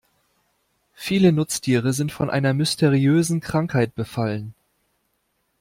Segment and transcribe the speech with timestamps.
[0.95, 4.55] Viele Nutztiere sind von einer mysteriösen Krankheit befallen.